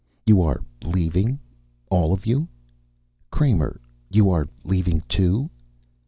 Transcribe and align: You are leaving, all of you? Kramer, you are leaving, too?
You 0.25 0.41
are 0.41 0.59
leaving, 0.83 1.37
all 1.91 2.11
of 2.11 2.25
you? 2.25 2.47
Kramer, 3.29 3.79
you 4.09 4.31
are 4.31 4.47
leaving, 4.63 5.01
too? 5.07 5.51